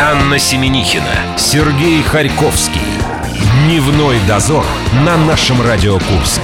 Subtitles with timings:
[0.00, 2.80] Анна Семенихина, Сергей Харьковский.
[3.64, 4.64] Дневной дозор
[5.04, 6.40] на нашем Радио Курск.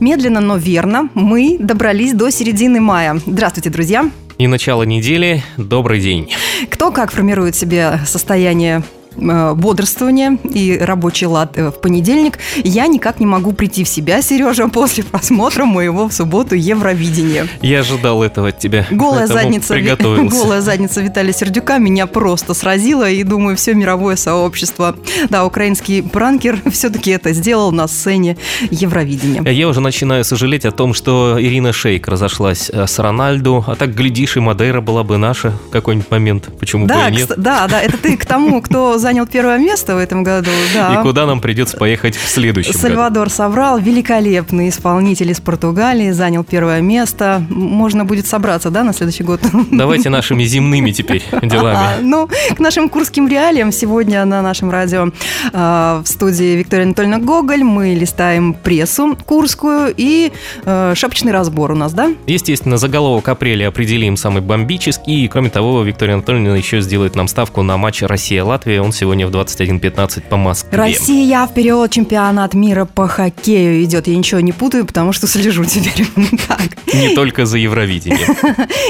[0.00, 3.20] Медленно, но верно мы добрались до середины мая.
[3.24, 4.10] Здравствуйте, друзья!
[4.36, 5.44] И начало недели.
[5.56, 6.32] Добрый день.
[6.70, 8.82] Кто как формирует себе состояние
[9.18, 14.68] бодрствование и рабочий лад э, в понедельник, я никак не могу прийти в себя, Сережа,
[14.72, 17.46] после просмотра моего в субботу Евровидения.
[17.62, 18.86] Я ожидал этого от тебя.
[18.90, 19.78] Голая задница,
[20.08, 24.96] голая задница Виталия Сердюка меня просто сразила, и думаю, все мировое сообщество.
[25.28, 28.36] Да, украинский пранкер все-таки это сделал на сцене
[28.70, 29.42] Евровидения.
[29.50, 33.94] Я уже начинаю сожалеть о том, что Ирина Шейк разошлась э, с Рональду, а так,
[33.94, 36.48] глядишь, и Мадейра была бы наша в какой-нибудь момент.
[36.58, 37.32] Почему да, бы и нет?
[37.36, 40.92] Да, да, это ты к тому, кто занял первое место в этом году, да.
[40.92, 43.34] И куда нам придется поехать в следующем Сальвадор году?
[43.34, 47.42] Собрал, великолепный исполнитель из Португалии, занял первое место.
[47.48, 49.40] Можно будет собраться, да, на следующий год?
[49.70, 51.78] Давайте нашими земными теперь делами.
[51.78, 55.10] А, ну, к нашим курским реалиям сегодня на нашем радио
[55.54, 60.32] а, в студии Виктория Анатольевна Гоголь мы листаем прессу курскую и
[60.66, 62.10] а, шапочный разбор у нас, да?
[62.26, 65.24] Естественно, заголовок апреля определим самый бомбический.
[65.24, 68.82] И, кроме того, Виктория Анатольевна еще сделает нам ставку на матч Россия-Латвия.
[68.82, 70.76] Он сегодня в 21.15 по Москве.
[70.76, 74.08] Россия вперед, чемпионат мира по хоккею идет.
[74.08, 76.06] Я ничего не путаю, потому что слежу теперь.
[76.48, 76.94] так.
[76.94, 78.36] Не только за Евровидением.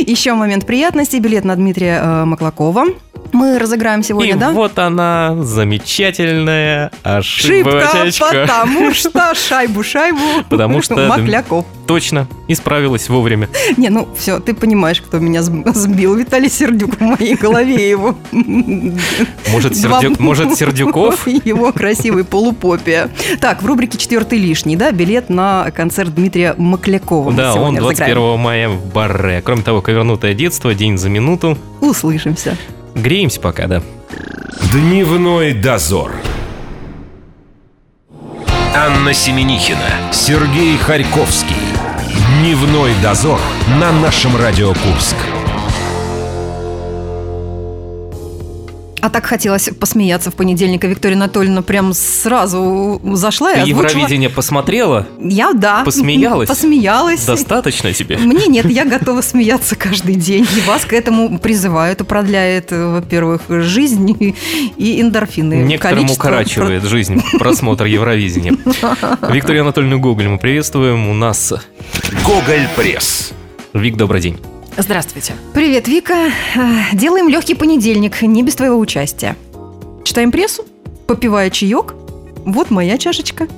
[0.07, 1.17] Еще момент приятности.
[1.17, 2.87] Билет на Дмитрия э, Маклакова.
[3.33, 4.51] Мы разыграем сегодня, И да?
[4.51, 8.11] вот она, замечательная ошибочка.
[8.11, 10.97] Шибка, потому что шайбу-шайбу Потому что...
[10.97, 11.65] Макляков.
[11.87, 13.49] Точно, исправилась вовремя.
[13.79, 16.15] Не, ну все, ты понимаешь, кто меня сбил.
[16.17, 18.15] Виталий Сердюк в моей голове его.
[19.51, 21.27] Может, Сердюк, может Сердюков?
[21.27, 23.09] Его красивый полупопия.
[23.41, 27.33] Так, в рубрике «Четвертый лишний», да, билет на концерт Дмитрия Маклякова.
[27.33, 28.41] Да, он 21 разыграем.
[28.41, 29.41] мая в Барре.
[29.43, 31.57] Кроме того, «Ковернутое детство», «День за минуту».
[31.81, 32.57] Услышимся.
[32.99, 33.83] Греемся пока, да.
[34.73, 36.13] Дневной дозор.
[38.75, 41.55] Анна Семенихина, Сергей Харьковский.
[42.41, 43.41] Дневной дозор
[43.81, 45.17] на нашем Радио Курск.
[49.01, 53.89] А так хотелось посмеяться в понедельник, а Виктория Анатольевна прям сразу зашла Ты и озвучила...
[53.89, 55.07] Евровидение посмотрела?
[55.21, 55.83] Я, да.
[55.85, 56.49] Посмеялась?
[56.49, 57.25] Посмеялась.
[57.25, 58.19] Достаточно тебе?
[58.19, 60.47] Мне нет, я готова смеяться каждый день.
[60.57, 61.93] И вас к этому призываю.
[61.93, 64.35] Это продляет, во-первых, жизнь
[64.77, 65.55] и эндорфины.
[65.55, 66.23] Некоторым Количество...
[66.29, 68.57] укорачивает жизнь просмотр Евровидения.
[69.31, 71.09] Виктория Анатольевна Гоголь мы приветствуем.
[71.09, 71.53] У нас...
[72.25, 73.33] Гоголь Пресс.
[73.73, 74.39] Вик, добрый день.
[74.81, 75.33] Здравствуйте.
[75.55, 76.31] Привет, Вика.
[76.55, 76.61] Э,
[76.93, 79.37] делаем легкий понедельник, не без твоего участия.
[80.05, 80.65] Читаем прессу,
[81.09, 81.95] попивая чаек.
[82.45, 83.49] Вот моя чашечка.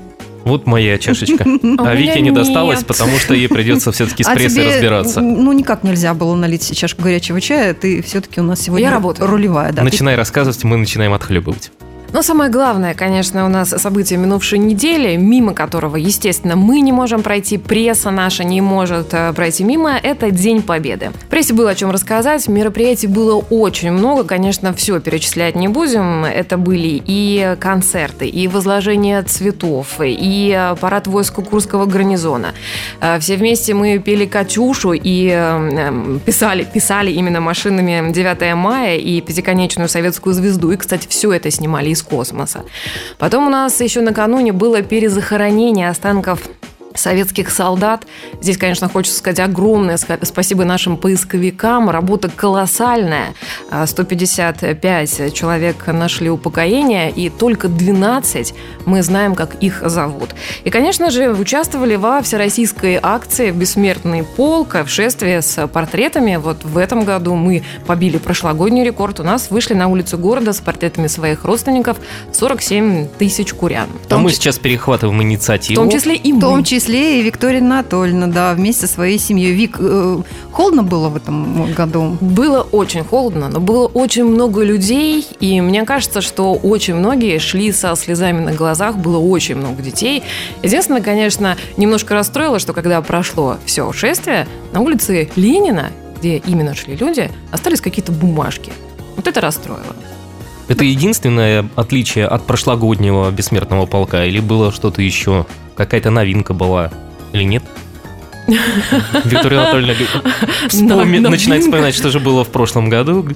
[0.44, 1.44] Вот моя чашечка.
[1.78, 5.20] А Вике не досталось, потому что ей придется все-таки с а прессой разбираться.
[5.20, 7.74] Ну, никак нельзя было налить чашку горячего чая.
[7.74, 9.28] Ты все-таки у нас сегодня Я работаю.
[9.28, 9.74] рулевая.
[9.74, 9.82] Да.
[9.82, 11.70] Начинай рассказывать, мы начинаем отхлебывать.
[12.12, 17.22] Но самое главное, конечно, у нас событие минувшей недели, мимо которого, естественно, мы не можем
[17.22, 21.12] пройти, пресса наша не может э, пройти мимо, это День Победы.
[21.30, 26.24] Прессе было о чем рассказать, мероприятий было очень много, конечно, все перечислять не будем.
[26.24, 32.54] Это были и концерты, и возложение цветов, и парад войск Курского гарнизона.
[33.00, 39.20] Э, все вместе мы пели «Катюшу» и э, писали, писали именно машинами 9 мая и
[39.20, 40.72] пятиконечную советскую звезду.
[40.72, 42.64] И, кстати, все это снимали из из космоса.
[43.18, 46.40] Потом у нас еще накануне было перезахоронение останков
[46.94, 48.06] советских солдат.
[48.40, 51.90] Здесь, конечно, хочется сказать огромное спасибо нашим поисковикам.
[51.90, 53.34] Работа колоссальная.
[53.84, 58.54] 155 а, человек нашли упокоение, и только 12
[58.86, 60.30] мы знаем, как их зовут.
[60.64, 66.36] И, конечно же, участвовали во всероссийской акции «Бессмертный полк» в шествии с портретами.
[66.36, 69.20] Вот в этом году мы побили прошлогодний рекорд.
[69.20, 71.98] У нас вышли на улицу города с портретами своих родственников
[72.32, 73.88] 47 тысяч курян.
[74.08, 75.80] А мы сейчас перехватываем инициативу.
[75.80, 76.38] В том числе и мы.
[76.38, 79.52] В том числе числе и Виктория Анатольевна, да, вместе со своей семьей.
[79.52, 82.16] Вик, э, холодно было в этом году?
[82.22, 87.70] Было очень холодно, но было очень много людей, и мне кажется, что очень многие шли
[87.72, 90.22] со слезами на глазах, было очень много детей.
[90.62, 96.96] Единственное, конечно, немножко расстроило, что когда прошло все шествие, на улице Ленина, где именно шли
[96.96, 98.72] люди, остались какие-то бумажки.
[99.16, 99.94] Вот это расстроило.
[100.68, 105.44] Это единственное отличие от прошлогоднего бессмертного полка или было что-то еще?
[105.80, 106.90] Какая-то новинка была
[107.32, 107.62] или нет?
[108.46, 109.94] Виктория Анатольевна
[110.68, 113.26] вспомни, начинает вспоминать, что же было в прошлом году.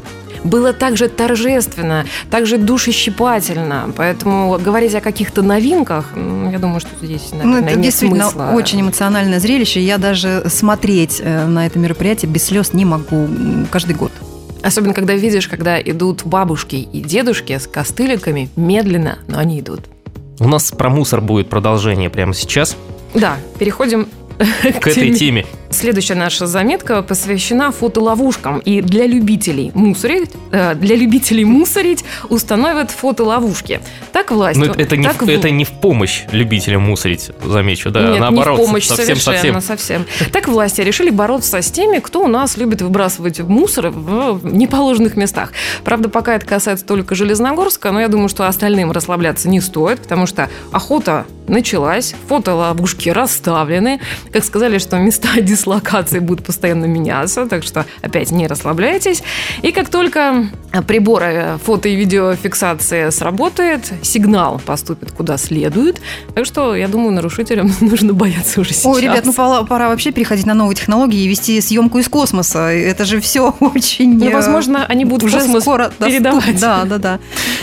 [0.44, 3.90] было так же торжественно, так же душещипательно.
[3.96, 8.50] Поэтому говорить о каких-то новинках, я думаю, что здесь, наверное, ну, это нет действительно смысла.
[8.52, 9.80] очень эмоциональное зрелище.
[9.80, 13.26] Я даже смотреть э, на это мероприятие без слез не могу
[13.70, 14.12] каждый год.
[14.62, 19.80] Особенно, когда видишь, когда идут бабушки и дедушки с костыликами, медленно, но они идут.
[20.40, 22.76] У нас про мусор будет продолжение прямо сейчас.
[23.14, 24.08] Да, переходим
[24.38, 25.46] к этой теме.
[25.70, 28.60] Следующая наша заметка посвящена фотоловушкам.
[28.60, 33.80] И для любителей мусорить, э, для любителей мусорить установят фотоловушки.
[34.12, 34.58] Так власть...
[34.58, 38.20] Но это, это, не, так в, это не в помощь любителям мусорить, замечу, да, Нет,
[38.20, 38.58] наоборот.
[38.58, 40.04] не в помощь совсем, совершенно, совсем.
[40.06, 40.30] совсем.
[40.30, 45.52] Так власти решили бороться с теми, кто у нас любит выбрасывать мусор в неположенных местах.
[45.84, 50.26] Правда, пока это касается только Железногорска, но я думаю, что остальным расслабляться не стоит, потому
[50.26, 54.00] что охота началась, фотоловушки расставлены.
[54.34, 59.22] Как сказали, что места дислокации будут постоянно меняться, так что опять не расслабляйтесь.
[59.62, 60.48] И как только
[60.88, 66.00] приборы фото- и видеофиксации сработает, сигнал поступит куда следует.
[66.34, 68.86] Так что, я думаю, нарушителям нужно бояться уже сейчас.
[68.86, 72.70] Ой, ребят, ну пора, пора вообще переходить на новые технологии и вести съемку из космоса.
[72.72, 74.18] Это же все очень...
[74.18, 76.44] Ну, э, возможно, они будут уже в космос скоро передавать.
[76.46, 77.18] доступ- Да, да, да.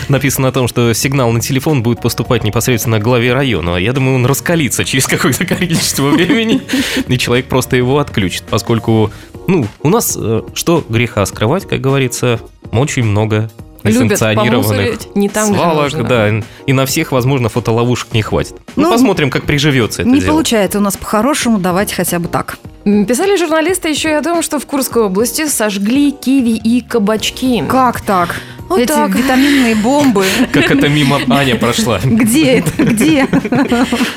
[0.08, 3.76] Написано о том, что сигнал на телефон будет поступать непосредственно к главе района.
[3.76, 6.61] Я думаю, он раскалится через какое-то количество времени,
[7.08, 9.10] и человек просто его отключит, поскольку,
[9.46, 13.50] ну, у нас, э, что греха скрывать, как говорится, очень много
[13.84, 16.04] Любят помусорить не там, где свалок, нужно.
[16.04, 16.28] да,
[16.66, 18.54] и на всех, возможно, фотоловушек не хватит.
[18.76, 20.30] Ну, Ну, посмотрим, как приживется это Не дело.
[20.32, 22.58] получается у нас по-хорошему, давайте хотя бы так.
[22.84, 27.62] Писали журналисты еще и о том, что в Курской области сожгли киви и кабачки.
[27.68, 28.34] Как так?
[28.68, 29.10] Вот Эти так.
[29.14, 30.24] витаминные бомбы.
[30.52, 32.00] Как это мимо Аня прошла.
[32.02, 32.82] Где это?
[32.82, 33.28] Где?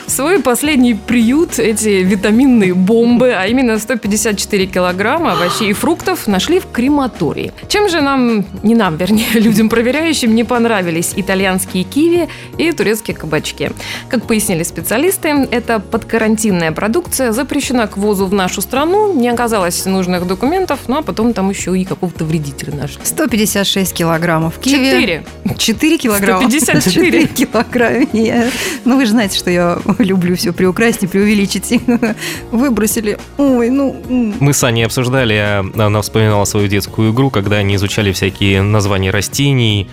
[0.07, 6.67] Свой последний приют эти витаминные бомбы, а именно 154 килограмма овощей и фруктов, нашли в
[6.71, 7.53] крематории.
[7.67, 13.71] Чем же нам, не нам, вернее, людям проверяющим, не понравились итальянские киви и турецкие кабачки?
[14.09, 20.27] Как пояснили специалисты, это подкарантинная продукция запрещена к ввозу в нашу страну, не оказалось нужных
[20.27, 22.99] документов, ну а потом там еще и какого-то вредителя нашли.
[23.03, 24.59] 156 килограммов.
[24.59, 25.25] Киеве Четыре.
[25.57, 26.49] 4 килограмма.
[26.49, 27.25] 154.
[27.25, 28.05] 4 килограмма.
[28.13, 28.49] Я-
[28.83, 31.79] Ну, вы же знаете, что я люблю все преукрасить и преувеличить.
[32.51, 33.17] Выбросили.
[33.37, 33.95] Ой, ну...
[34.39, 39.11] Мы с Аней обсуждали, а она вспоминала свою детскую игру, когда они изучали всякие названия
[39.11, 39.44] растений,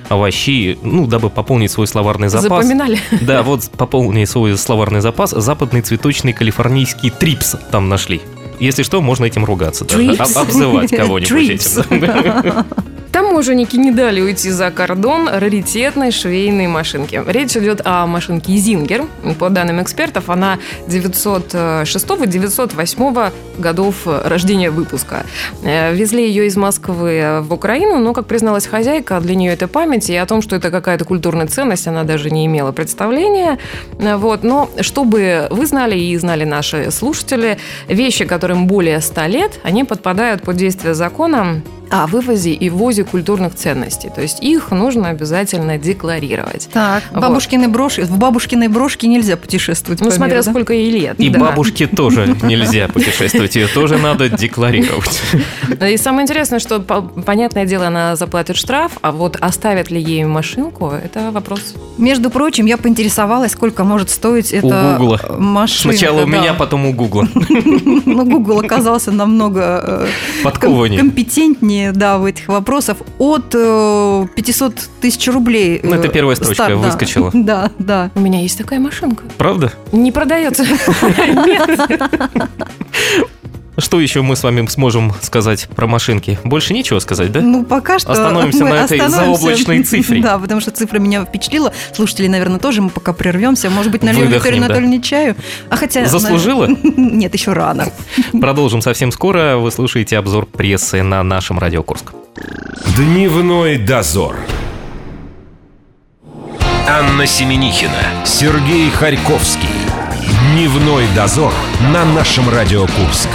[0.08, 2.64] овощей, ну, дабы пополнить свой словарный запас.
[2.64, 2.98] Запоминали?
[3.20, 5.30] Да, вот пополни свой словарный запас.
[5.30, 8.20] Западный цветочный калифорнийский трипс там нашли.
[8.60, 9.84] Если что, можно этим ругаться.
[9.84, 10.10] даже.
[10.12, 12.64] Об- Обзывать кого-нибудь этим.
[13.12, 17.22] Таможенники не дали уйти за кордон раритетной швейной машинки.
[17.26, 19.04] Речь идет о машинке Зингер.
[19.38, 25.26] По данным экспертов, она 906-908 годов рождения выпуска.
[25.62, 30.08] Э, Везли ее из Москвы в Украину, но, как призналась хозяйка, для нее это память,
[30.08, 33.58] и о том, что это какая-то культурная ценность, она даже не имела представления.
[33.98, 34.42] Э, Вот.
[34.42, 40.40] Но чтобы вы знали и знали наши слушатели, вещи, которым более 100 лет, они подпадают
[40.42, 41.60] под действие закона
[41.92, 44.10] о вывозе и ввозе культурных ценностей.
[44.14, 46.68] То есть их нужно обязательно декларировать.
[46.72, 47.20] Так, Вот.
[47.20, 48.00] бабушкины брошки.
[48.00, 50.00] В бабушкиной брошке нельзя путешествовать.
[50.00, 50.50] Ну, по смотря миру, да?
[50.50, 51.20] сколько ей лет.
[51.20, 51.38] И да.
[51.38, 55.20] бабушке тоже нельзя путешествовать, ее тоже надо декларировать.
[55.86, 60.24] И самое интересное, что, по- понятное дело, она заплатит штраф, а вот оставят ли ей
[60.24, 61.74] машинку, это вопрос.
[61.98, 65.20] Между прочим, я поинтересовалась, сколько может стоить У эта Гугла.
[65.38, 65.92] машина.
[65.92, 67.28] Сначала у меня, потом у Гугла.
[68.06, 70.06] Но Google оказался намного э,
[71.82, 72.98] компетентнее да, в этих вопросах.
[73.18, 75.80] От э, 500 тысяч рублей.
[75.82, 76.86] Ну, это э, первая строчка старт, да.
[76.86, 77.30] выскочила.
[77.42, 78.10] Да, да.
[78.14, 79.24] У меня есть такая машинка.
[79.36, 79.72] Правда?
[79.90, 80.64] Не продается.
[81.46, 82.00] Нет.
[83.78, 86.38] Что еще мы с вами сможем сказать про машинки?
[86.44, 87.40] Больше нечего сказать, да?
[87.40, 89.40] Ну, пока что Остановимся мы на этой остановимся.
[89.40, 90.20] заоблачной цифре.
[90.20, 91.72] Да, потому что цифра меня впечатлила.
[91.94, 92.82] Слушатели, наверное, тоже.
[92.82, 93.70] Мы пока прервемся.
[93.70, 94.66] Может быть, нальем Викторию да.
[94.66, 95.36] Анатольевне чаю.
[95.70, 96.04] А хотя...
[96.12, 96.66] Заслужила?
[96.82, 97.88] Нет, еще рано.
[98.38, 99.56] Продолжим совсем скоро.
[99.56, 102.12] Вы слушаете обзор прессы на нашем Радио Курск.
[102.96, 104.36] Дневной дозор.
[106.86, 109.68] Анна Семенихина, Сергей Харьковский.
[110.52, 111.52] Дневной дозор
[111.92, 113.30] на нашем Радио Курск.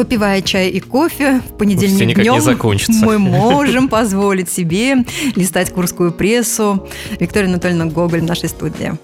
[0.00, 3.04] Попивая чай и кофе, в понедельник никак не днем закончится.
[3.04, 5.04] мы можем позволить себе
[5.36, 6.88] листать курскую прессу.
[7.18, 8.94] Виктория Анатольевна Гоголь в нашей студии.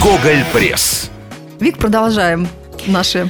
[0.00, 1.10] Гоголь Пресс.
[1.58, 2.46] Вик, продолжаем
[2.86, 3.28] наши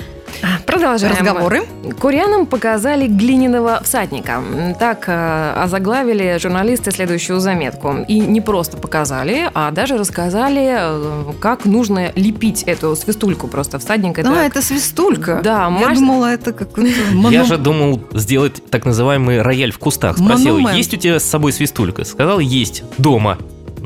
[0.66, 1.14] Продолжаем.
[1.16, 1.62] Разговоры.
[2.00, 4.42] Курянам показали глиняного всадника.
[4.78, 7.96] Так э, озаглавили журналисты следующую заметку.
[8.08, 13.78] И не просто показали, а даже рассказали, э, как нужно лепить эту свистульку просто.
[13.78, 14.30] Всадник это...
[14.30, 15.40] А, это свистулька.
[15.42, 20.18] Да, Я маш- думала, это какой-то Я же думал сделать так называемый рояль в кустах.
[20.18, 20.76] Спросил, Монумент.
[20.76, 22.04] есть у тебя с собой свистулька?
[22.04, 22.82] Сказал, есть.
[22.98, 23.38] Дома.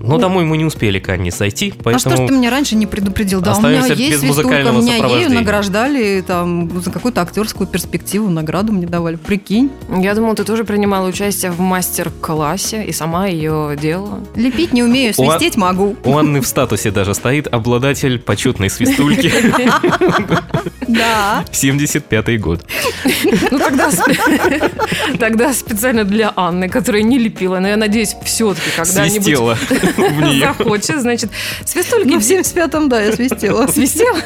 [0.06, 2.28] Но домой мы не успели к Анне зайти, А что ж поэтому...
[2.28, 3.40] ты меня раньше не предупредил?
[3.40, 8.87] Да, у меня есть свистулька, меня ею награждали там за какую-то актерскую перспективу, награду мне
[8.87, 9.16] давали.
[9.16, 14.20] Прикинь, Я думала, ты тоже принимала участие в мастер-классе и сама ее делала.
[14.37, 15.96] лепить не умею, У А- свистеть могу.
[16.04, 19.32] У Анны в статусе даже стоит обладатель почетной свистульки.
[20.88, 21.44] Да.
[21.52, 22.64] 75-й год.
[23.50, 23.90] Ну тогда,
[25.18, 29.24] тогда специально для Анны, которая не лепила, но я надеюсь, все-таки когда-нибудь
[30.40, 31.30] захочет, значит,
[31.64, 33.66] свистульки Ну, в все 75-м, да, я свистела.
[33.66, 34.18] свистела.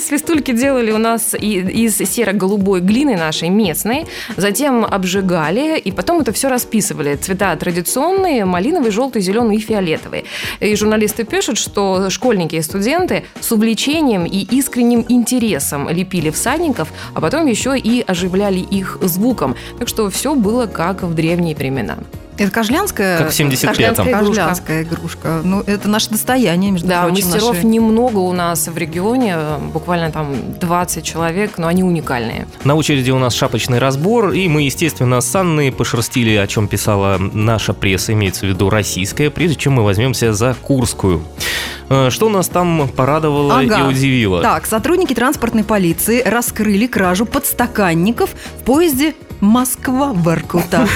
[0.00, 4.06] Свистульки делали у нас из серо-голубой глины нашей местной,
[4.36, 7.16] затем обжигали, и потом это все расписывали.
[7.16, 10.24] Цвета традиционные, малиновый, желтый, зеленый и фиолетовый.
[10.60, 17.20] И журналисты пишут, что школьники и студенты с увлечением и искренним интересом лепили всадников, а
[17.20, 19.56] потом еще и оживляли их звуком.
[19.78, 21.98] Так что все было как в древние времена.
[22.38, 23.18] Это кожлянская?
[23.18, 23.68] Как в 75-м.
[23.68, 24.24] Кожлянская игрушка.
[24.28, 25.40] Кожлянская игрушка.
[25.44, 27.26] Ну, это наше достояние, между Да, прочим.
[27.26, 27.66] мастеров наши.
[27.66, 29.36] немного у нас в регионе,
[29.72, 32.46] буквально там 20 человек, но они уникальные.
[32.64, 37.18] На очереди у нас шапочный разбор, и мы, естественно, с Анной пошерстили, о чем писала
[37.18, 41.22] наша пресса, имеется в виду российская, прежде чем мы возьмемся за Курскую.
[41.90, 43.80] Э, Что нас там порадовало Ага.
[43.80, 44.42] и удивило?
[44.42, 48.30] Так, сотрудники транспортной полиции раскрыли кражу подстаканников
[48.60, 50.88] в поезде Москва-Воркута.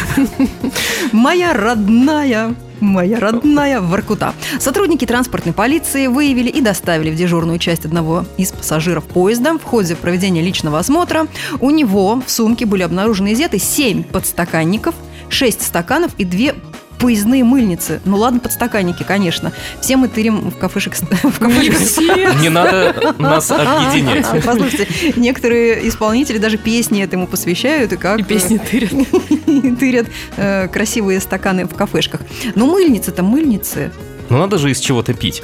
[1.12, 4.34] Моя родная Моя родная Воркута.
[4.58, 9.56] Сотрудники транспортной полиции выявили и доставили в дежурную часть одного из пассажиров поезда.
[9.56, 11.28] В ходе проведения личного осмотра
[11.60, 14.96] у него в сумке были обнаружены изъяты 7 подстаканников,
[15.28, 16.54] 6 стаканов и 2
[17.02, 18.00] поездные мыльницы.
[18.04, 19.52] Ну ладно, подстаканники, конечно.
[19.80, 20.94] Все мы тырим в кафешек...
[21.22, 24.24] В кафешек Не надо нас объединять.
[24.44, 28.92] Послушайте, некоторые исполнители даже песни этому посвящают и как И песни тырят.
[28.92, 30.06] э, тырят
[30.36, 32.20] э, красивые стаканы в кафешках.
[32.54, 33.90] Но мыльницы-то мыльницы.
[34.30, 35.42] Ну надо же из чего-то пить.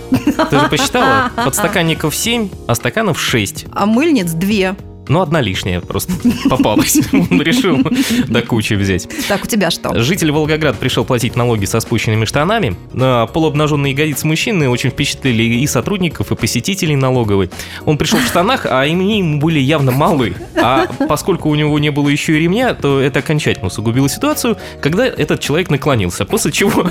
[0.51, 1.33] Ты же посчитала?
[1.45, 3.67] Подстаканников 7, а стаканов 6.
[3.73, 4.77] А мыльниц две.
[5.09, 6.13] Ну, одна лишняя просто
[6.49, 6.99] попалась.
[7.13, 7.79] Он решил
[8.29, 9.09] до кучи взять.
[9.29, 9.99] Так, у тебя что?
[9.99, 12.77] Житель Волгоград пришел платить налоги со спущенными штанами.
[12.95, 17.51] А, Полуобнаженные ягодицы мужчины очень впечатлили и сотрудников, и посетителей налоговой.
[17.85, 20.35] Он пришел в штанах, а они ему были явно малы.
[20.57, 25.07] А поскольку у него не было еще и ремня, то это окончательно усугубило ситуацию, когда
[25.07, 26.25] этот человек наклонился.
[26.25, 26.89] После чего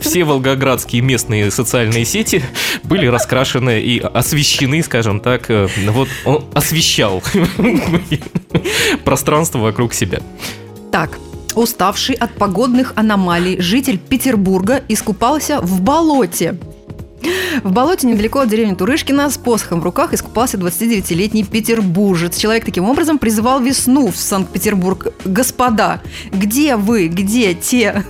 [0.00, 2.42] все волгоградские местные социальные сети
[2.84, 5.50] были раскрашены и освещены, скажем так.
[5.50, 7.22] э, Вот он освещал
[9.04, 10.20] пространство вокруг себя.
[10.90, 11.18] Так,
[11.54, 16.56] уставший от погодных аномалий житель Петербурга искупался в болоте.
[17.62, 22.36] В болоте недалеко от деревни Турышкина с посохом в руках искупался 29-летний петербуржец.
[22.36, 25.08] Человек таким образом призывал весну в Санкт-Петербург.
[25.24, 28.04] Господа, где вы, где те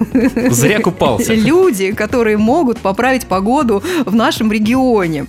[0.50, 1.34] Зря купался.
[1.34, 5.26] люди, которые могут поправить погоду в нашем регионе?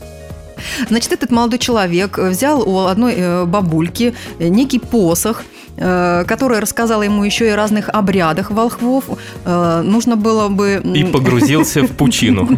[0.90, 7.04] Значит, этот молодой человек взял у одной э, бабульки э, некий посох, э, которая рассказала
[7.04, 9.06] ему еще и разных обрядах волхвов.
[9.46, 10.82] Э, Нужно было бы...
[10.84, 12.48] И погрузился в пучину.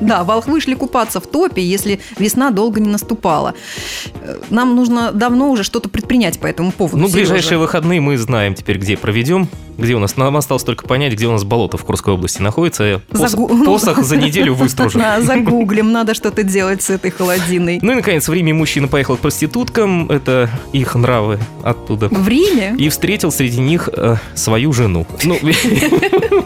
[0.00, 3.54] Да, волхвы шли купаться в топе, если весна долго не наступала.
[4.22, 6.98] Э, Нам нужно давно уже что-то предпринять по этому поводу.
[6.98, 9.48] Ну, ближайшие выходные мы знаем теперь, где проведем.
[9.76, 10.16] Где у нас?
[10.16, 13.00] Нам осталось только понять, где у нас болото в Курской области находится.
[13.64, 15.02] Посох за неделю выстружен.
[15.22, 17.80] Загуглим, надо что-то делать с этой холодиной.
[17.82, 22.74] Ну и, наконец, в Риме мужчина поехал к проституткам, это их нравы оттуда, В Риме?
[22.78, 25.06] и встретил среди них э, свою жену.
[25.24, 25.38] Ну,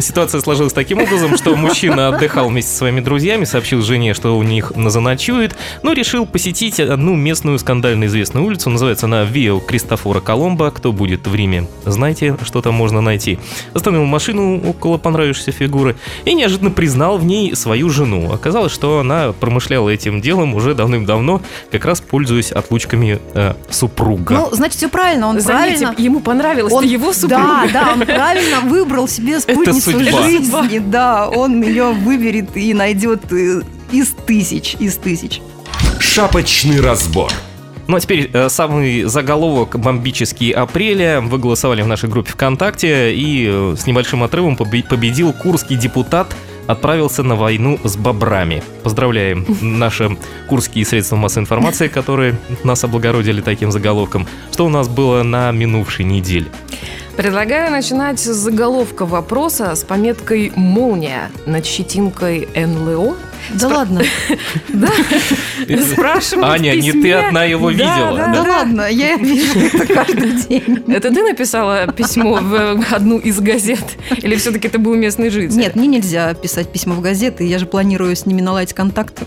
[0.00, 4.42] Ситуация сложилась таким образом, что мужчина отдыхал вместе со своими друзьями, сообщил жене, что у
[4.42, 8.70] них заночует, но решил посетить одну местную скандально известную улицу.
[8.70, 10.70] Называется она Вио Кристофора Коломбо.
[10.70, 13.38] Кто будет в Риме, знаете, что там можно найти.
[13.74, 18.32] Остановил машину около понравившейся фигуры и неожиданно признал в ней свою жену.
[18.32, 24.34] Оказалось, что она промышляла этим делом уже давным-давно, как раз пользуясь отлучками э, супруга.
[24.34, 26.02] Ну, значит, все правильно, он Заметьте, правильно...
[26.02, 27.36] ему понравилось Он, его супруга.
[27.40, 30.22] Да, да, он правильно выбрал себе спутницу судьба.
[30.22, 30.78] жизни.
[30.78, 35.40] Да, он ее выберет и найдет э, из тысяч, из тысяч.
[35.98, 37.30] Шапочный разбор.
[37.86, 41.20] Ну а теперь э, самый заголовок бомбический апреля.
[41.20, 46.34] Вы голосовали в нашей группе ВКонтакте, и э, с небольшим отрывом побе- победил курский депутат
[46.66, 48.62] отправился на войну с бобрами.
[48.84, 50.16] Поздравляем наши
[50.48, 54.26] курские средства массовой информации, которые нас облагородили таким заголовком.
[54.52, 56.46] Что у нас было на минувшей неделе?
[57.16, 63.16] Предлагаю начинать с заголовка вопроса с пометкой «Молния» над щетинкой НЛО.
[63.54, 64.02] Да ладно.
[64.68, 64.88] Да,
[65.92, 68.16] спрашивают в Аня, не ты одна его видела.
[68.16, 70.84] да, Да ладно, я вижу это каждый день.
[70.88, 73.84] Это ты написала письмо в одну из газет?
[74.22, 75.58] Или все-таки это был местный житель?
[75.58, 79.18] Нет, мне нельзя писать письма в газеты, я же планирую с ними наладить контакт.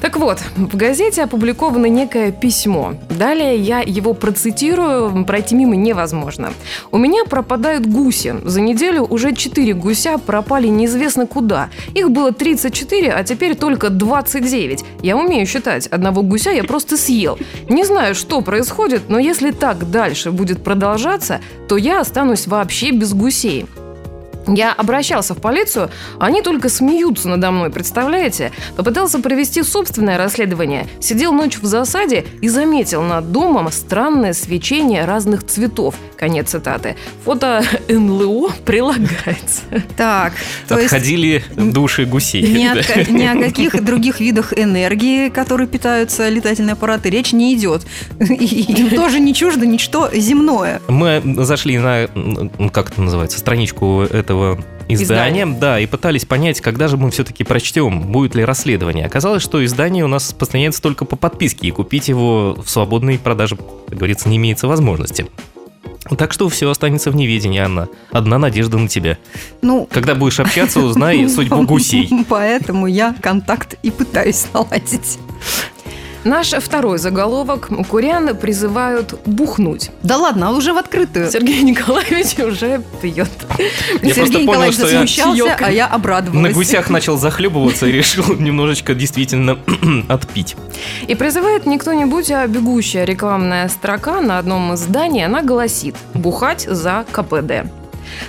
[0.00, 2.94] Так вот, в газете опубликовано некое письмо.
[3.10, 6.52] Далее я его процитирую, пройти мимо невозможно.
[6.90, 8.34] У меня пропадают гуси.
[8.44, 11.68] За неделю уже 4 гуся пропали неизвестно куда.
[11.94, 14.84] Их было 34, а теперь только 29.
[15.02, 15.86] Я умею считать.
[15.88, 17.38] Одного гуся я просто съел.
[17.68, 23.12] Не знаю, что происходит, но если так дальше будет продолжаться, то я останусь вообще без
[23.12, 23.66] гусей.
[24.52, 28.52] Я обращался в полицию, они только смеются надо мной, представляете?
[28.76, 35.46] Попытался провести собственное расследование, сидел ночь в засаде и заметил над домом странное свечение разных
[35.46, 35.94] цветов.
[36.18, 36.96] Конец цитаты.
[37.24, 39.62] Фото НЛО прилагается.
[39.96, 40.32] Так,
[40.68, 42.42] то есть Отходили души гусей.
[42.42, 47.54] ни, о, ка- ни о каких других видах энергии, которые питаются летательные аппараты, речь не
[47.54, 47.82] идет.
[48.18, 48.34] И
[48.80, 50.80] Им тоже не чуждо ничто земное.
[50.88, 52.08] Мы зашли на,
[52.72, 54.39] как это называется, страничку этого
[54.88, 55.46] издания, Издание.
[55.46, 59.06] да, и пытались понять, когда же мы все-таки прочтем, будет ли расследование.
[59.06, 63.56] Оказалось, что издание у нас распространяется только по подписке, и купить его в свободной продаже,
[63.56, 65.26] как говорится, не имеется возможности.
[66.16, 67.88] Так что все останется в неведении, Анна.
[68.10, 69.18] Одна надежда на тебя.
[69.62, 72.10] Ну, Когда будешь общаться, узнай судьбу гусей.
[72.28, 75.18] Поэтому я контакт и пытаюсь наладить.
[76.24, 77.68] Наш второй заголовок.
[77.88, 79.90] Курян призывают бухнуть.
[80.02, 81.30] Да ладно, а уже в открытую.
[81.30, 83.30] Сергей Николаевич уже пьет.
[84.02, 85.62] Я просто Сергей понял, Николаевич что я засмущался, чаёк.
[85.62, 86.42] а я обрадовалась.
[86.42, 89.58] На гусях начал захлебываться и решил немножечко действительно
[90.08, 90.56] отпить.
[91.06, 95.24] И призывает не кто-нибудь, а бегущая рекламная строка на одном из зданий.
[95.24, 97.70] Она гласит «Бухать за КПД».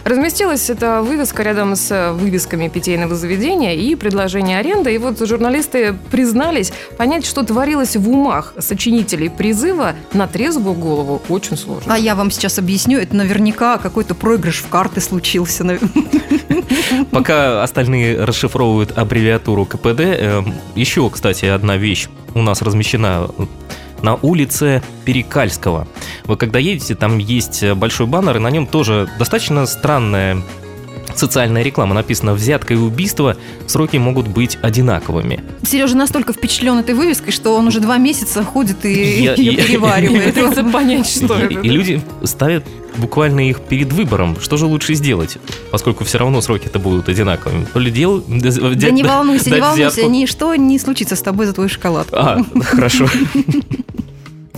[0.03, 4.93] Разместилась эта вывеска рядом с вывесками питейного заведения и предложения аренды.
[4.93, 11.57] И вот журналисты признались, понять, что творилось в умах сочинителей призыва на трезвую голову очень
[11.57, 11.93] сложно.
[11.93, 15.61] А я вам сейчас объясню, это наверняка какой-то проигрыш в карты случился.
[17.11, 20.43] Пока остальные расшифровывают аббревиатуру КПД, э,
[20.75, 23.29] еще, кстати, одна вещь у нас размещена
[24.01, 25.87] на улице Перекальского.
[26.25, 30.41] Вы когда едете, там есть большой баннер, и на нем тоже достаточно странная
[31.15, 31.93] социальная реклама.
[31.93, 33.35] Написано «Взятка и убийство
[33.67, 35.43] сроки могут быть одинаковыми».
[35.65, 39.65] Сережа настолько впечатлен этой вывеской, что он уже два месяца ходит и Я- ее я-
[39.65, 40.25] переваривает.
[40.35, 41.59] Пытается понять, что и, это.
[41.59, 42.63] и люди ставят
[42.97, 45.37] буквально их перед выбором, что же лучше сделать,
[45.71, 47.65] поскольку все равно сроки-то будут одинаковыми.
[47.73, 48.21] То ли дел...
[48.27, 52.15] Да не волнуйся, не волнуйся, ничто не случится с тобой за твою шоколадку.
[52.17, 53.07] А, хорошо.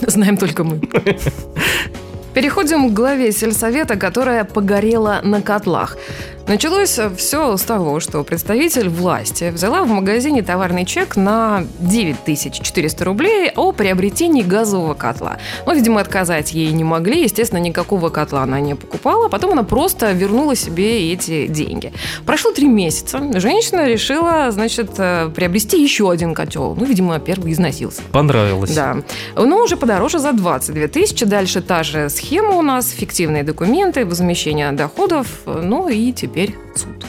[0.08, 0.80] Знаем только мы.
[2.34, 5.98] Переходим к главе сельсовета, которая погорела на котлах.
[6.46, 13.50] Началось все с того, что представитель власти взяла в магазине товарный чек на 9400 рублей
[13.56, 15.38] о приобретении газового котла.
[15.66, 17.24] Но, видимо, отказать ей не могли.
[17.24, 19.30] Естественно, никакого котла она не покупала.
[19.30, 21.94] Потом она просто вернула себе эти деньги.
[22.26, 23.22] Прошло три месяца.
[23.40, 26.76] Женщина решила, значит, э, приобрести еще один котел.
[26.78, 28.02] Ну, видимо, первый износился.
[28.12, 28.76] Понравилось.
[28.76, 28.98] Да.
[29.36, 31.26] Но уже подороже за 22 тысячи.
[31.26, 32.90] Дальше та же схема у нас.
[32.90, 35.28] Фиктивные документы, возмещение доходов.
[35.46, 36.33] Ну и теперь
[36.76, 37.06] суд.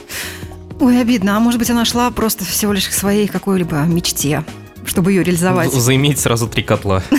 [0.81, 1.37] Ой, обидно.
[1.37, 4.45] А может быть, она шла просто всего лишь к своей какой-либо мечте,
[4.85, 5.73] чтобы ее реализовать.
[5.73, 7.03] Заиметь сразу три котла.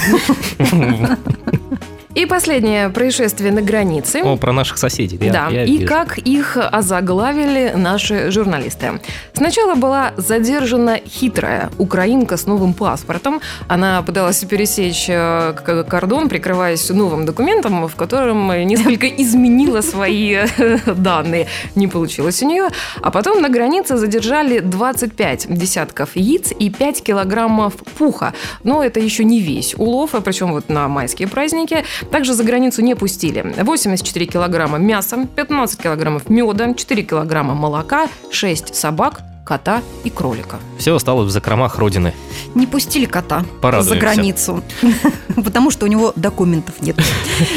[2.15, 4.21] И последнее происшествие на границе.
[4.23, 5.19] О, про наших соседей.
[5.21, 5.87] я- да, я и вижу.
[5.87, 9.01] как их озаглавили наши журналисты.
[9.33, 13.41] Сначала была задержана хитрая украинка с новым паспортом.
[13.67, 15.53] Она пыталась пересечь э,
[15.89, 21.47] кордон, прикрываясь новым документом, в котором несколько изменила свои э, данные.
[21.75, 22.69] Не получилось у нее.
[23.01, 28.33] А потом на границе задержали 25 десятков яиц и 5 килограммов пуха.
[28.63, 31.83] Но это еще не весь улов, а причем вот на майские праздники.
[32.11, 38.75] Также за границу не пустили 84 килограмма мяса, 15 килограммов меда, 4 килограмма молока, 6
[38.75, 40.59] собак, кота и кролика.
[40.77, 42.13] Все осталось в закромах родины.
[42.55, 43.93] Не пустили кота Порадуемся.
[43.93, 44.63] за границу,
[45.35, 46.97] потому что у него документов нет.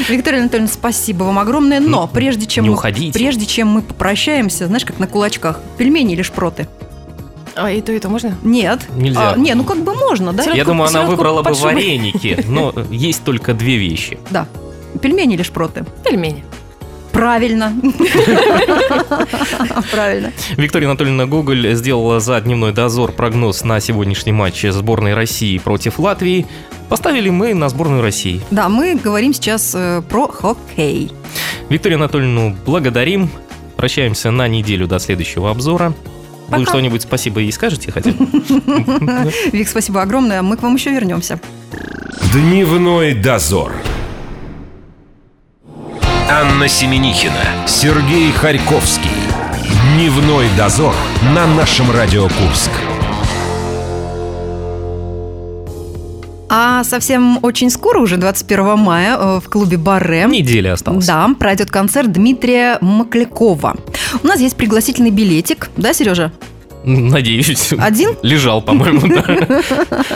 [0.09, 1.81] Виктория Анатольевна, спасибо вам огромное.
[1.81, 2.77] Но прежде чем мы,
[3.13, 6.69] прежде чем мы попрощаемся, знаешь, как на кулачках, пельмени или шпроты?
[7.61, 8.37] А и то, и то можно?
[8.45, 8.87] Нет.
[8.97, 9.33] Нельзя.
[9.33, 10.45] А, не, ну как бы можно, да?
[10.45, 14.19] Я Селедку- думаю, она выбрала бы вареники, но есть только две вещи.
[14.31, 14.47] Да.
[15.03, 15.85] Пельмени или шпроты?
[16.05, 16.45] Пельмени.
[17.13, 17.73] Правильно.
[19.91, 20.33] Правильно.
[20.57, 26.47] Виктория Анатольевна Гоголь сделала за дневной дозор прогноз на сегодняшний матч сборной России против Латвии.
[26.89, 28.41] Поставили мы на сборную России.
[28.51, 31.13] Да, мы говорим сейчас э, про хоккей.
[31.69, 33.31] Викторию Анатольевну благодарим.
[33.77, 35.93] Прощаемся на неделю до следующего обзора.
[36.49, 36.71] Вы Пока.
[36.71, 38.27] что-нибудь спасибо ей скажете хотя бы?
[39.53, 40.41] Вик, спасибо огромное.
[40.43, 41.39] Мы к вам еще вернемся.
[42.33, 43.73] Дневной дозор.
[46.31, 49.11] Анна Семенихина, Сергей Харьковский.
[49.95, 50.95] Дневной дозор
[51.35, 52.71] на нашем Радио Курск.
[56.51, 61.07] А совсем очень скоро, уже 21 мая, э, в клубе Барре Неделя осталась.
[61.07, 63.77] Да, пройдет концерт Дмитрия Маклякова.
[64.23, 66.33] У нас есть пригласительный билетик, да, Сережа?
[66.85, 67.73] Надеюсь.
[67.79, 68.17] Один?
[68.23, 69.63] Лежал, по-моему, да.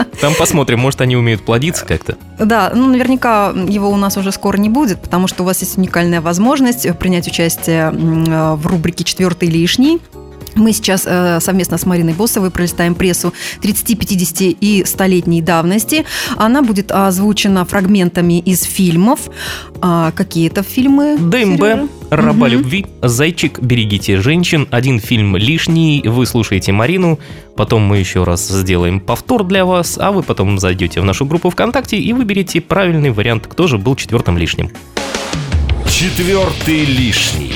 [0.21, 2.17] Там посмотрим, может, они умеют плодиться как-то.
[2.39, 5.77] Да, ну наверняка его у нас уже скоро не будет, потому что у вас есть
[5.77, 10.01] уникальная возможность принять участие э, в рубрике «Четвертый лишний».
[10.55, 16.05] Мы сейчас э, совместно с Мариной Босовой пролистаем прессу 30, 50 и 100-летней давности.
[16.37, 19.21] Она будет озвучена фрагментами из фильмов.
[19.81, 21.17] А, какие это фильмы?
[21.19, 21.91] ДМБ?
[22.11, 22.53] Раба Мгм.
[22.53, 27.19] любви, Зайчик, берегите женщин, один фильм лишний, вы слушаете Марину,
[27.57, 31.49] потом мы еще раз сделаем повтор для вас, а вы потом зайдете в нашу группу
[31.49, 34.71] ВКонтакте и выберете правильный вариант, кто же был четвертым лишним.
[35.89, 37.53] Четвертый лишний.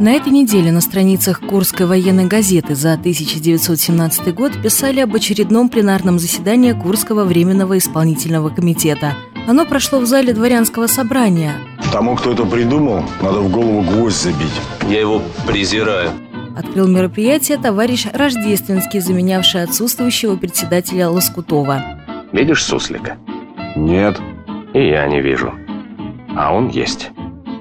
[0.00, 6.18] На этой неделе на страницах Курской военной газеты за 1917 год писали об очередном пленарном
[6.18, 9.12] заседании Курского временного исполнительного комитета.
[9.46, 11.52] Оно прошло в зале дворянского собрания.
[11.92, 14.58] Тому, кто это придумал, надо в голову гвоздь забить.
[14.88, 16.12] Я его презираю.
[16.56, 21.82] Открыл мероприятие товарищ Рождественский, заменявший отсутствующего председателя Лоскутова.
[22.32, 23.18] Видишь суслика?
[23.76, 24.18] Нет.
[24.72, 25.52] И я не вижу.
[26.34, 27.10] А он есть.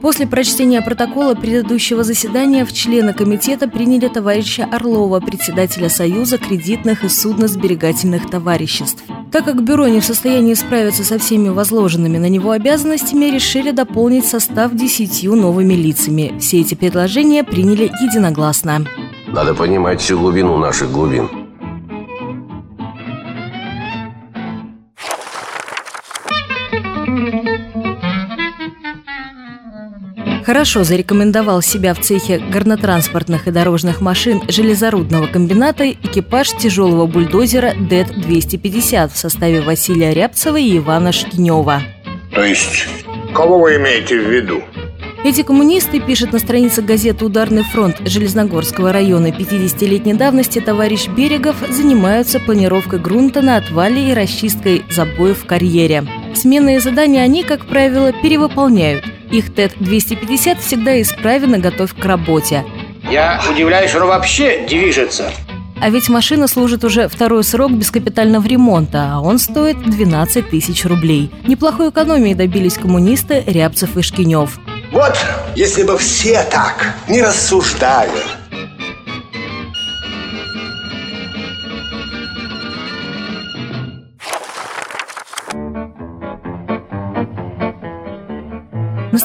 [0.02, 7.10] После прочтения протокола предыдущего заседания в члены комитета приняли товарища Орлова, председателя Союза кредитных и
[7.10, 9.04] судно-сберегательных товариществ.
[9.32, 14.26] Так как бюро не в состоянии справиться со всеми возложенными на него обязанностями, решили дополнить
[14.26, 16.34] состав десятью новыми лицами.
[16.40, 18.86] Все эти предложения приняли единогласно.
[19.28, 21.39] Надо понимать всю глубину наших глубин.
[30.50, 39.14] Хорошо зарекомендовал себя в цехе горнотранспортных и дорожных машин железорудного комбината экипаж тяжелого бульдозера ДЭТ-250
[39.14, 41.84] в составе Василия Рябцева и Ивана Шкинева.
[42.34, 42.88] То есть,
[43.32, 44.64] кого вы имеете в виду?
[45.24, 52.40] Эти коммунисты, пишет на странице газеты «Ударный фронт» Железногорского района 50-летней давности товарищ Берегов, занимаются
[52.40, 56.06] планировкой грунта на отвале и расчисткой забоев в карьере.
[56.34, 59.06] Сменные задания они, как правило, перевыполняют.
[59.32, 62.66] Их ТЭТ-250 всегда исправен и готов к работе.
[63.10, 65.32] Я удивляюсь, что вообще движется.
[65.82, 70.84] А ведь машина служит уже второй срок без капитального ремонта, а он стоит 12 тысяч
[70.84, 71.32] рублей.
[71.46, 74.60] Неплохой экономии добились коммунисты Рябцев и Шкинев.
[74.92, 75.18] Вот,
[75.56, 78.39] если бы все так не рассуждали.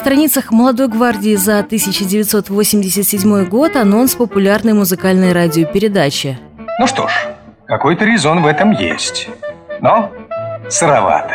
[0.05, 6.37] Страницах «Молодой гвардии» за 1987 год анонс популярной музыкальной радиопередачи.
[6.79, 7.11] Ну что ж,
[7.65, 9.29] какой-то резон в этом есть.
[9.81, 10.11] Но
[10.69, 11.33] сыровато,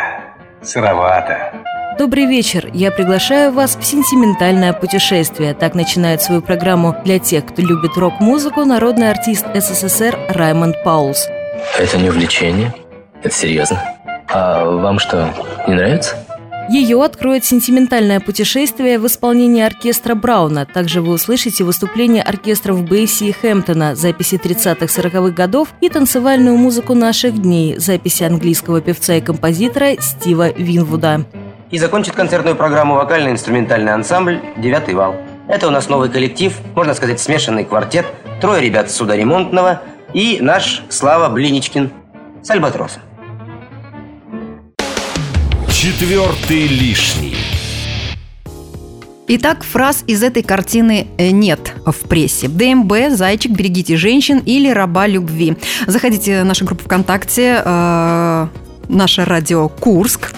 [0.62, 1.52] сыровато.
[1.98, 2.70] Добрый вечер.
[2.72, 5.52] Я приглашаю вас в сентиментальное путешествие.
[5.54, 11.26] Так начинает свою программу для тех, кто любит рок-музыку, народный артист СССР Раймонд Паулс.
[11.76, 12.72] Это не увлечение?
[13.20, 13.82] Это серьезно?
[14.28, 15.28] А вам что,
[15.66, 16.24] не нравится?
[16.70, 20.66] Ее откроет сентиментальное путешествие в исполнении оркестра Брауна.
[20.66, 27.42] Также вы услышите выступление оркестров Бейси и Хэмптона, записи 30-40-х годов и танцевальную музыку наших
[27.42, 31.24] дней, записи английского певца и композитора Стива Винвуда.
[31.72, 35.16] И закончит концертную программу вокально-инструментальный ансамбль «Девятый вал».
[35.48, 38.06] Это у нас новый коллектив, можно сказать, смешанный квартет,
[38.40, 39.82] трое ребят с судоремонтного
[40.14, 41.90] и наш Слава Блиничкин
[42.44, 43.02] с Альбатросом.
[45.80, 47.38] Четвертый лишний.
[49.28, 52.48] Итак, фраз из этой картины э, нет в прессе.
[52.48, 55.56] ДМБ, Зайчик, берегите женщин или раба любви.
[55.86, 58.46] Заходите в нашу группу ВКонтакте, э,
[58.90, 60.34] наше радио Курск.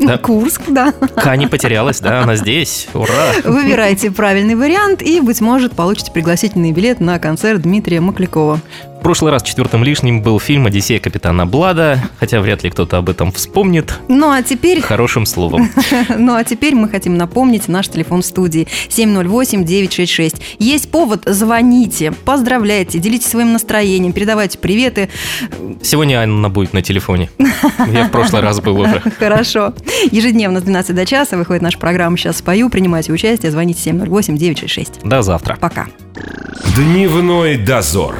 [0.00, 0.16] Да.
[0.16, 0.92] Курск, да.
[0.92, 2.86] Ка не потерялась, да, она здесь.
[2.94, 3.32] Ура!
[3.42, 8.60] Выбирайте правильный вариант и, быть может, получите пригласительный билет на концерт Дмитрия Маклякова.
[9.04, 13.30] Прошлый раз четвертым лишним был фильм «Одиссея капитана Блада», хотя вряд ли кто-то об этом
[13.32, 14.00] вспомнит.
[14.08, 14.80] Ну а теперь...
[14.80, 15.68] Хорошим словом.
[16.18, 20.40] Ну а теперь мы хотим напомнить наш телефон в студии 708-966.
[20.58, 25.10] Есть повод, звоните, поздравляйте, делитесь своим настроением, передавайте приветы.
[25.82, 27.28] Сегодня Анна будет на телефоне.
[27.92, 29.02] Я в прошлый раз был уже.
[29.18, 29.74] Хорошо.
[30.10, 32.70] Ежедневно с 12 до часа выходит наша программа «Сейчас спою».
[32.70, 35.06] Принимайте участие, звоните 708-966.
[35.06, 35.58] До завтра.
[35.60, 35.88] Пока.
[36.74, 38.16] Дневной дозор.